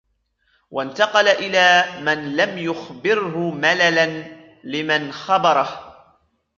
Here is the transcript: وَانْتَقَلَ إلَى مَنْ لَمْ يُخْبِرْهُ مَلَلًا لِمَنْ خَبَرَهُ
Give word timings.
وَانْتَقَلَ 0.71 1.27
إلَى 1.27 1.83
مَنْ 2.01 2.35
لَمْ 2.35 2.57
يُخْبِرْهُ 2.57 3.37
مَلَلًا 3.51 4.23
لِمَنْ 4.63 5.11
خَبَرَهُ 5.11 5.93